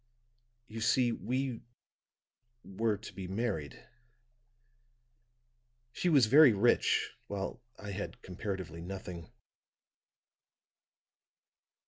[0.67, 1.61] You see, we
[2.63, 3.87] were to be married;
[5.91, 9.31] she was very rich, while I had comparatively nothing.